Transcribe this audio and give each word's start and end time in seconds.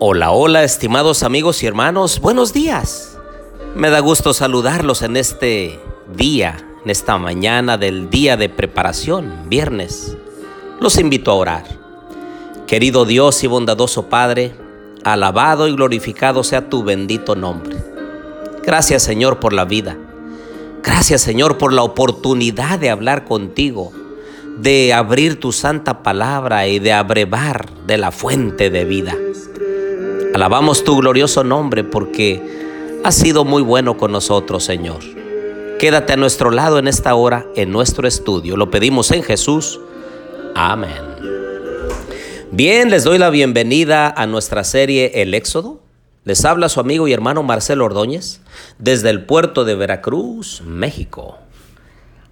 Hola, 0.00 0.30
hola, 0.30 0.62
estimados 0.62 1.24
amigos 1.24 1.64
y 1.64 1.66
hermanos, 1.66 2.20
buenos 2.20 2.52
días. 2.52 3.18
Me 3.74 3.90
da 3.90 3.98
gusto 3.98 4.32
saludarlos 4.32 5.02
en 5.02 5.16
este 5.16 5.80
día, 6.14 6.56
en 6.84 6.90
esta 6.90 7.18
mañana 7.18 7.76
del 7.78 8.08
día 8.08 8.36
de 8.36 8.48
preparación, 8.48 9.48
viernes. 9.48 10.16
Los 10.80 11.00
invito 11.00 11.32
a 11.32 11.34
orar. 11.34 11.64
Querido 12.68 13.06
Dios 13.06 13.42
y 13.42 13.48
bondadoso 13.48 14.08
Padre, 14.08 14.54
alabado 15.02 15.66
y 15.66 15.72
glorificado 15.72 16.44
sea 16.44 16.68
tu 16.68 16.84
bendito 16.84 17.34
nombre. 17.34 17.76
Gracias 18.62 19.02
Señor 19.02 19.40
por 19.40 19.52
la 19.52 19.64
vida. 19.64 19.98
Gracias 20.84 21.22
Señor 21.22 21.58
por 21.58 21.72
la 21.72 21.82
oportunidad 21.82 22.78
de 22.78 22.90
hablar 22.90 23.24
contigo, 23.24 23.92
de 24.58 24.92
abrir 24.92 25.40
tu 25.40 25.50
santa 25.50 26.04
palabra 26.04 26.68
y 26.68 26.78
de 26.78 26.92
abrevar 26.92 27.68
de 27.88 27.98
la 27.98 28.12
fuente 28.12 28.70
de 28.70 28.84
vida. 28.84 29.16
Alabamos 30.38 30.84
tu 30.84 30.96
glorioso 30.96 31.42
nombre 31.42 31.82
porque 31.82 33.00
has 33.02 33.16
sido 33.16 33.44
muy 33.44 33.60
bueno 33.60 33.96
con 33.96 34.12
nosotros, 34.12 34.62
Señor. 34.62 35.00
Quédate 35.80 36.12
a 36.12 36.16
nuestro 36.16 36.52
lado 36.52 36.78
en 36.78 36.86
esta 36.86 37.12
hora, 37.16 37.44
en 37.56 37.72
nuestro 37.72 38.06
estudio. 38.06 38.56
Lo 38.56 38.70
pedimos 38.70 39.10
en 39.10 39.24
Jesús. 39.24 39.80
Amén. 40.54 40.92
Bien, 42.52 42.88
les 42.88 43.02
doy 43.02 43.18
la 43.18 43.30
bienvenida 43.30 44.08
a 44.08 44.28
nuestra 44.28 44.62
serie 44.62 45.10
El 45.22 45.34
Éxodo. 45.34 45.80
Les 46.22 46.44
habla 46.44 46.68
su 46.68 46.78
amigo 46.78 47.08
y 47.08 47.12
hermano 47.12 47.42
Marcelo 47.42 47.86
Ordóñez 47.86 48.40
desde 48.78 49.10
el 49.10 49.24
puerto 49.24 49.64
de 49.64 49.74
Veracruz, 49.74 50.62
México. 50.64 51.36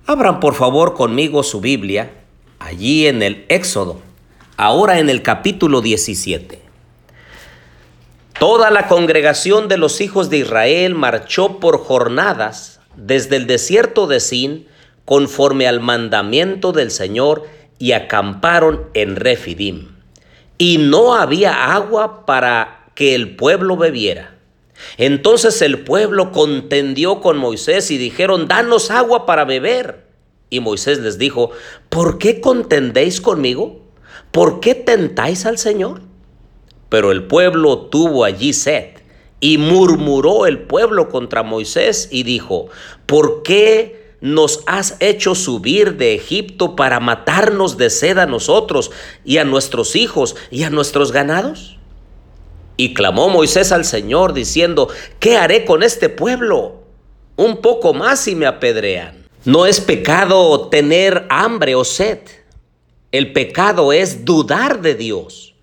Abran 0.07 0.39
por 0.39 0.55
favor 0.55 0.95
conmigo 0.95 1.43
su 1.43 1.61
Biblia 1.61 2.13
allí 2.61 3.09
en 3.09 3.25
el 3.25 3.47
Éxodo, 3.49 3.99
ahora 4.57 5.01
en 5.01 5.11
el 5.11 5.23
capítulo 5.23 5.81
17. 5.81 6.66
Toda 8.39 8.71
la 8.71 8.87
congregación 8.87 9.67
de 9.67 9.79
los 9.79 10.03
hijos 10.03 10.29
de 10.29 10.37
Israel 10.37 10.95
marchó 10.95 11.59
por 11.59 11.79
jornadas 11.79 12.81
desde 12.95 13.37
el 13.37 13.47
desierto 13.47 14.07
de 14.07 14.21
Sin 14.21 14.67
conforme 15.07 15.67
al 15.67 15.81
mandamiento 15.81 16.73
del 16.73 16.91
Señor 16.91 17.45
y 17.79 17.93
acamparon 17.93 18.91
en 18.93 19.17
Refidim. 19.17 19.89
Y 20.59 20.77
no 20.77 21.15
había 21.15 21.73
agua 21.73 22.27
para 22.27 22.91
que 22.95 23.15
el 23.15 23.37
pueblo 23.37 23.79
bebiera. 23.79 24.35
Entonces 24.99 25.63
el 25.63 25.79
pueblo 25.79 26.31
contendió 26.31 27.23
con 27.23 27.39
Moisés 27.39 27.91
y 27.91 27.97
dijeron, 27.97 28.49
danos 28.49 28.91
agua 28.91 29.25
para 29.25 29.47
beber. 29.47 30.05
Y 30.51 30.61
Moisés 30.61 30.99
les 30.99 31.17
dijo, 31.17 31.53
¿por 31.89 32.19
qué 32.19 32.43
contendéis 32.43 33.23
conmigo? 33.23 33.81
¿Por 34.31 34.61
qué 34.61 34.75
tentáis 34.75 35.47
al 35.47 35.57
Señor? 35.57 36.06
Pero 36.89 37.13
el 37.13 37.25
pueblo 37.25 37.79
tuvo 37.79 38.25
allí 38.25 38.53
sed. 38.53 38.97
Y 39.39 39.59
murmuró 39.59 40.47
el 40.47 40.61
pueblo 40.61 41.09
contra 41.09 41.43
Moisés 41.43 42.09
y 42.11 42.23
dijo, 42.23 42.69
¿por 43.05 43.43
qué 43.43 44.15
nos 44.23 44.63
has 44.67 44.97
hecho 45.01 45.35
subir 45.35 45.97
de 45.99 46.15
Egipto 46.15 46.75
para 46.75 47.01
matarnos 47.01 47.77
de 47.77 47.91
sed 47.91 48.17
a 48.19 48.27
nosotros 48.27 48.91
y 49.25 49.37
a 49.37 49.45
nuestros 49.45 49.95
hijos 49.95 50.37
y 50.51 50.63
a 50.63 50.71
nuestros 50.71 51.13
ganados? 51.13 51.79
Y 52.77 52.95
clamó 52.95 53.29
Moisés 53.29 53.73
al 53.73 53.85
Señor 53.85 54.33
diciendo, 54.33 54.89
¿qué 55.21 55.37
haré 55.37 55.65
con 55.65 55.83
este 55.83 56.09
pueblo? 56.09 56.83
Un 57.37 57.59
poco 57.59 57.95
más 57.95 58.27
y 58.29 58.35
me 58.35 58.47
apedrean. 58.47 59.27
No 59.45 59.67
es 59.67 59.81
pecado 59.81 60.69
tener 60.69 61.27
hambre 61.29 61.75
o 61.75 61.85
sed. 61.85 62.21
El 63.13 63.33
pecado 63.33 63.93
es 63.93 64.25
dudar 64.25 64.81
de 64.83 64.95
Dios. 64.95 65.56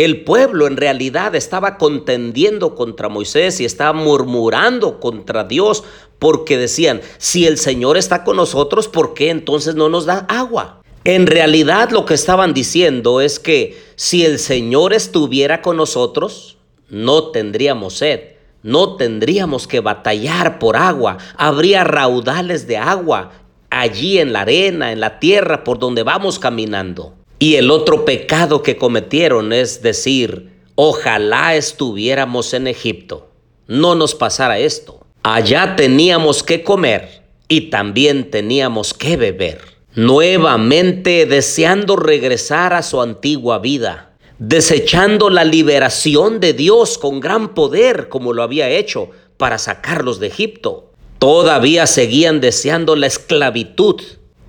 El 0.00 0.22
pueblo 0.22 0.66
en 0.66 0.78
realidad 0.78 1.34
estaba 1.34 1.76
contendiendo 1.76 2.74
contra 2.74 3.10
Moisés 3.10 3.60
y 3.60 3.66
estaba 3.66 3.92
murmurando 3.92 4.98
contra 4.98 5.44
Dios 5.44 5.84
porque 6.18 6.56
decían, 6.56 7.02
si 7.18 7.46
el 7.46 7.58
Señor 7.58 7.98
está 7.98 8.24
con 8.24 8.36
nosotros, 8.36 8.88
¿por 8.88 9.12
qué 9.12 9.28
entonces 9.28 9.74
no 9.74 9.90
nos 9.90 10.06
da 10.06 10.20
agua? 10.30 10.80
En 11.04 11.26
realidad 11.26 11.90
lo 11.90 12.06
que 12.06 12.14
estaban 12.14 12.54
diciendo 12.54 13.20
es 13.20 13.38
que 13.38 13.78
si 13.94 14.24
el 14.24 14.38
Señor 14.38 14.94
estuviera 14.94 15.60
con 15.60 15.76
nosotros, 15.76 16.56
no 16.88 17.24
tendríamos 17.30 17.98
sed, 17.98 18.36
no 18.62 18.96
tendríamos 18.96 19.66
que 19.66 19.80
batallar 19.80 20.58
por 20.58 20.78
agua, 20.78 21.18
habría 21.36 21.84
raudales 21.84 22.66
de 22.66 22.78
agua 22.78 23.32
allí 23.68 24.18
en 24.18 24.32
la 24.32 24.40
arena, 24.40 24.92
en 24.92 25.00
la 25.00 25.18
tierra 25.18 25.62
por 25.62 25.78
donde 25.78 26.04
vamos 26.04 26.38
caminando. 26.38 27.19
Y 27.42 27.56
el 27.56 27.70
otro 27.70 28.04
pecado 28.04 28.62
que 28.62 28.76
cometieron 28.76 29.54
es 29.54 29.80
decir, 29.80 30.50
ojalá 30.74 31.54
estuviéramos 31.54 32.52
en 32.52 32.66
Egipto, 32.66 33.30
no 33.66 33.94
nos 33.94 34.14
pasara 34.14 34.58
esto. 34.58 35.00
Allá 35.22 35.74
teníamos 35.74 36.42
que 36.42 36.62
comer 36.62 37.22
y 37.48 37.70
también 37.70 38.30
teníamos 38.30 38.92
que 38.92 39.16
beber. 39.16 39.62
Nuevamente 39.94 41.24
deseando 41.24 41.96
regresar 41.96 42.74
a 42.74 42.82
su 42.82 43.00
antigua 43.00 43.58
vida, 43.58 44.12
desechando 44.38 45.30
la 45.30 45.44
liberación 45.44 46.40
de 46.40 46.52
Dios 46.52 46.98
con 46.98 47.20
gran 47.20 47.54
poder 47.54 48.10
como 48.10 48.34
lo 48.34 48.42
había 48.42 48.68
hecho 48.68 49.12
para 49.38 49.56
sacarlos 49.56 50.20
de 50.20 50.26
Egipto. 50.26 50.92
Todavía 51.18 51.86
seguían 51.86 52.42
deseando 52.42 52.96
la 52.96 53.06
esclavitud 53.06 54.02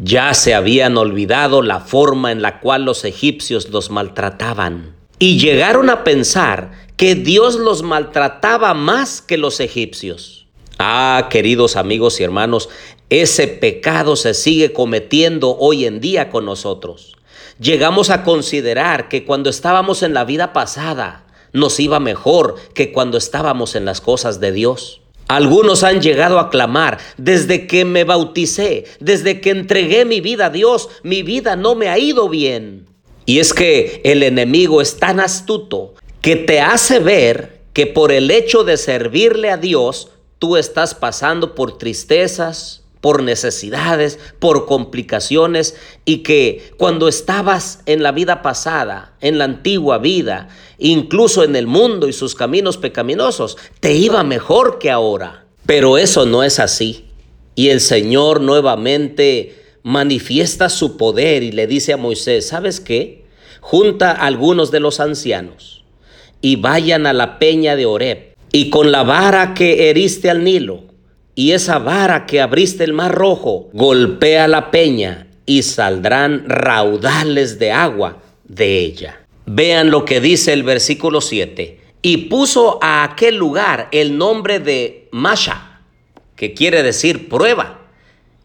ya 0.04 0.34
se 0.34 0.56
habían 0.56 0.98
olvidado 0.98 1.62
la 1.62 1.80
forma 1.80 2.32
en 2.32 2.42
la 2.42 2.60
cual 2.60 2.86
los 2.86 3.06
egipcios 3.06 3.70
los 3.70 3.92
maltrataban 3.92 4.96
y 5.20 5.38
llegaron 5.38 5.92
a 5.92 6.04
pensar 6.04 6.72
que 6.98 7.14
Dios 7.14 7.56
los 7.56 7.84
maltrataba 7.84 8.74
más 8.74 9.22
que 9.22 9.38
los 9.38 9.60
egipcios. 9.60 10.48
Ah, 10.80 11.28
queridos 11.30 11.76
amigos 11.76 12.20
y 12.20 12.24
hermanos, 12.24 12.70
ese 13.12 13.48
pecado 13.48 14.16
se 14.16 14.34
sigue 14.34 14.74
cometiendo 14.74 15.56
hoy 15.60 15.86
en 15.86 16.02
día 16.02 16.32
con 16.32 16.46
nosotros. 16.46 17.16
Llegamos 17.60 18.10
a 18.10 18.24
considerar 18.24 19.08
que 19.08 19.24
cuando 19.24 19.52
estábamos 19.52 20.02
en 20.02 20.16
la 20.16 20.26
vida 20.26 20.52
pasada 20.52 21.28
nos 21.54 21.80
iba 21.80 22.00
mejor 22.00 22.56
que 22.74 22.92
cuando 22.92 23.20
estábamos 23.20 23.76
en 23.76 23.86
las 23.86 24.02
cosas 24.02 24.40
de 24.40 24.52
Dios. 24.52 25.01
Algunos 25.32 25.84
han 25.84 26.02
llegado 26.02 26.40
a 26.40 26.50
clamar, 26.50 26.98
desde 27.16 27.66
que 27.66 27.86
me 27.86 28.04
bauticé, 28.04 28.84
desde 29.00 29.40
que 29.40 29.52
entregué 29.52 30.04
mi 30.04 30.20
vida 30.20 30.48
a 30.48 30.50
Dios, 30.50 30.90
mi 31.04 31.24
vida 31.24 31.56
no 31.56 31.74
me 31.74 31.88
ha 31.88 31.98
ido 31.98 32.28
bien. 32.28 32.90
Y 33.26 33.40
es 33.40 33.54
que 33.54 34.02
el 34.04 34.24
enemigo 34.24 34.82
es 34.82 34.98
tan 34.98 35.22
astuto 35.22 35.94
que 36.20 36.36
te 36.36 36.60
hace 36.60 37.00
ver 37.00 37.62
que 37.72 37.88
por 37.88 38.12
el 38.12 38.30
hecho 38.30 38.66
de 38.66 38.76
servirle 38.76 39.50
a 39.52 39.56
Dios, 39.56 40.10
tú 40.38 40.58
estás 40.58 40.96
pasando 40.96 41.56
por 41.56 41.78
tristezas, 41.78 42.84
por 43.02 43.24
necesidades, 43.24 44.20
por 44.40 44.66
complicaciones 44.68 45.76
y 46.06 46.20
que 46.20 46.72
cuando 46.78 47.08
estabas 47.08 47.82
en 47.88 48.04
la 48.04 48.12
vida 48.12 48.42
pasada, 48.44 49.16
en 49.20 49.40
la 49.40 49.46
antigua 49.46 49.98
vida, 49.98 50.50
incluso 50.78 51.44
en 51.44 51.56
el 51.56 51.68
mundo 51.68 52.08
y 52.08 52.14
sus 52.14 52.36
caminos 52.36 52.78
pecaminosos, 52.78 53.58
te 53.80 53.94
iba 53.94 54.24
mejor 54.24 54.80
que 54.80 54.92
ahora. 54.92 55.46
Pero 55.66 55.98
eso 55.98 56.26
no 56.26 56.44
es 56.44 56.60
así. 56.60 57.06
Y 57.56 57.70
el 57.70 57.82
Señor 57.82 58.40
nuevamente 58.40 59.56
manifiesta 59.84 60.70
su 60.70 60.96
poder 60.96 61.44
y 61.44 61.52
le 61.52 61.68
dice 61.68 61.94
a 61.94 61.98
Moisés, 61.98 62.48
¿sabes 62.48 62.80
qué? 62.80 63.26
Junta 63.62 64.12
a 64.12 64.28
algunos 64.28 64.72
de 64.72 64.80
los 64.80 65.00
ancianos 65.00 65.84
y 66.42 66.56
vayan 66.56 67.06
a 67.08 67.14
la 67.14 67.40
peña 67.40 67.76
de 67.76 67.86
Oreb 67.86 68.36
y 68.52 68.70
con 68.70 68.92
la 68.92 69.04
vara 69.04 69.54
que 69.54 69.90
heriste 69.90 70.30
al 70.30 70.44
Nilo, 70.44 70.84
y 71.36 71.52
esa 71.52 71.80
vara 71.80 72.26
que 72.26 72.42
abriste 72.42 72.84
el 72.84 72.94
mar 72.94 73.14
rojo 73.14 73.70
golpea 73.74 74.48
la 74.48 74.72
peña 74.72 75.28
y 75.46 75.64
saldrán 75.64 76.46
raudales 76.48 77.60
de 77.60 77.72
agua 77.72 78.22
de 78.44 78.80
ella. 78.80 79.22
Vean 79.46 79.92
lo 79.92 80.06
que 80.06 80.22
dice 80.22 80.54
el 80.54 80.64
versículo 80.64 81.22
7. 81.22 81.80
Y 82.02 82.18
puso 82.30 82.80
a 82.82 83.04
aquel 83.04 83.36
lugar 83.36 83.88
el 83.92 84.18
nombre 84.18 84.60
de 84.60 85.08
Masha, 85.12 85.82
que 86.36 86.54
quiere 86.54 86.84
decir 86.84 87.30
prueba, 87.30 87.82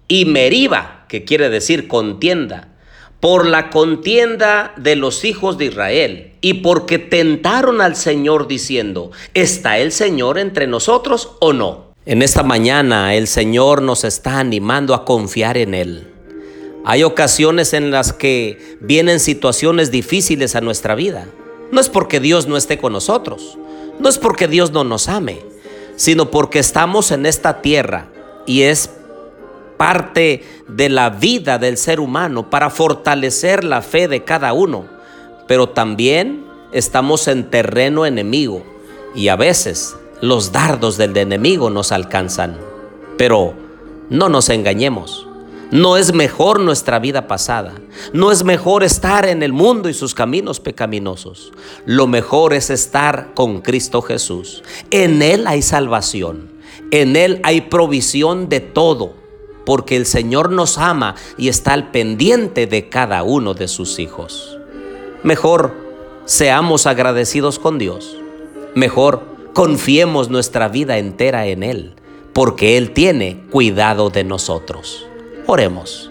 y 0.09 0.25
Meriba, 0.25 1.07
que 1.09 1.25
quiere 1.25 1.49
decir 1.49 1.89
contienda, 1.89 2.77
por 3.21 3.47
la 3.47 3.71
contienda 3.71 4.75
de 4.77 4.95
los 4.95 5.25
hijos 5.25 5.59
de 5.59 5.67
Israel 5.67 6.33
y 6.41 6.55
porque 6.55 6.99
tentaron 6.99 7.81
al 7.81 7.97
Señor 7.97 8.47
diciendo, 8.47 9.11
¿está 9.33 9.79
el 9.79 9.91
Señor 9.91 10.39
entre 10.39 10.67
nosotros 10.67 11.37
o 11.41 11.53
no? 11.53 11.86
En 12.09 12.23
esta 12.23 12.45
mañana 12.45 13.17
el 13.17 13.27
Señor 13.27 13.83
nos 13.83 14.05
está 14.05 14.39
animando 14.39 14.95
a 14.95 15.05
confiar 15.05 15.57
en 15.57 15.75
Él. 15.75 16.07
Hay 16.85 17.03
ocasiones 17.03 17.73
en 17.73 17.91
las 17.91 18.13
que 18.13 18.77
vienen 18.79 19.19
situaciones 19.19 19.91
difíciles 19.91 20.55
a 20.55 20.61
nuestra 20.61 20.95
vida. 20.95 21.27
No 21.73 21.81
es 21.81 21.89
porque 21.89 22.21
Dios 22.21 22.47
no 22.47 22.57
esté 22.57 22.79
con 22.79 22.93
nosotros, 22.93 23.59
no 23.99 24.09
es 24.09 24.19
porque 24.19 24.47
Dios 24.47 24.71
no 24.71 24.85
nos 24.85 25.09
ame, 25.09 25.41
sino 25.97 26.31
porque 26.31 26.61
estamos 26.61 27.11
en 27.11 27.27
esta 27.27 27.61
tierra 27.61 28.07
y 28.47 28.63
es 28.63 28.89
parte 29.77 30.45
de 30.69 30.89
la 30.89 31.11
vida 31.11 31.59
del 31.59 31.77
ser 31.77 31.99
humano 31.99 32.51
para 32.51 32.71
fortalecer 32.71 33.65
la 33.65 33.83
fe 33.83 34.07
de 34.07 34.23
cada 34.23 34.53
uno. 34.53 34.87
Pero 35.49 35.71
también 35.71 36.45
estamos 36.71 37.27
en 37.27 37.51
terreno 37.51 38.07
enemigo 38.07 38.63
y 39.13 39.27
a 39.27 39.35
veces 39.35 39.97
los 40.21 40.53
dardos 40.53 40.97
del 40.97 41.17
enemigo 41.17 41.71
nos 41.71 41.93
alcanzan. 41.93 42.57
Pero 43.19 43.55
no 44.11 44.29
nos 44.29 44.49
engañemos. 44.49 45.27
No 45.71 45.97
es 45.97 46.15
mejor 46.15 46.61
nuestra 46.61 46.99
vida 47.01 47.27
pasada. 47.27 47.75
No 48.13 48.31
es 48.31 48.45
mejor 48.45 48.85
estar 48.85 49.27
en 49.27 49.43
el 49.43 49.53
mundo 49.53 49.89
y 49.89 49.95
sus 49.95 50.15
caminos 50.15 50.61
pecaminosos. 50.61 51.53
Lo 51.87 52.07
mejor 52.07 52.53
es 52.53 52.71
estar 52.71 53.35
con 53.35 53.63
Cristo 53.63 54.01
Jesús. 54.01 54.63
En 54.91 55.23
Él 55.23 55.47
hay 55.47 55.63
salvación. 55.63 56.51
En 56.93 57.17
Él 57.17 57.41
hay 57.43 57.63
provisión 57.63 58.49
de 58.49 58.61
todo. 58.61 59.15
Porque 59.65 59.97
el 59.97 60.07
Señor 60.07 60.53
nos 60.53 60.79
ama 60.79 61.17
y 61.37 61.49
está 61.49 61.73
al 61.73 61.91
pendiente 61.91 62.69
de 62.69 62.89
cada 62.89 63.25
uno 63.25 63.53
de 63.53 63.67
sus 63.67 63.99
hijos. 63.99 64.57
Mejor 65.25 65.75
seamos 66.27 66.87
agradecidos 66.87 67.59
con 67.59 67.79
Dios. 67.79 68.17
Mejor 68.77 69.36
confiemos 69.57 70.29
nuestra 70.29 70.69
vida 70.69 70.99
entera 70.99 71.47
en 71.47 71.63
Él. 71.63 71.95
Porque 72.35 72.77
Él 72.77 72.91
tiene 72.91 73.41
cuidado 73.51 74.11
de 74.11 74.23
nosotros. 74.23 75.07
Oremos. 75.47 76.11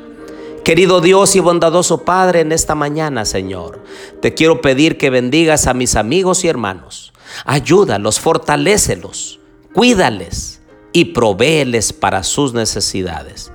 Querido 0.64 1.00
Dios 1.00 1.36
y 1.36 1.42
bondadoso 1.42 2.06
Padre, 2.06 2.40
en 2.40 2.52
esta 2.52 2.74
mañana, 2.74 3.24
Señor, 3.24 3.84
te 4.20 4.34
quiero 4.34 4.62
pedir 4.62 4.98
que 4.98 5.12
bendigas 5.12 5.68
a 5.68 5.76
mis 5.76 5.96
amigos 5.96 6.44
y 6.44 6.48
hermanos. 6.48 7.14
Ayúdalos, 7.46 8.20
fortalécelos, 8.20 9.40
cuídales 9.76 10.64
y 10.92 11.06
provéeles 11.06 11.94
para 11.94 12.24
sus 12.24 12.56
necesidades. 12.56 13.52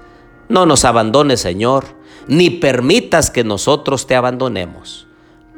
No 0.48 0.66
nos 0.66 0.84
abandones, 0.84 1.40
Señor, 1.40 1.84
ni 2.28 2.48
permitas 2.48 3.28
que 3.28 3.42
nosotros 3.42 4.06
te 4.06 4.14
abandonemos, 4.14 5.08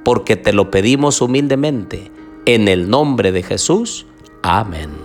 porque 0.05 0.37
te 0.37 0.55
lo 0.55 0.71
pedimos 0.71 1.21
humildemente. 1.21 2.11
En 2.47 2.67
el 2.67 2.89
nombre 2.89 3.31
de 3.31 3.43
Jesús. 3.43 4.07
Amén. 4.43 5.02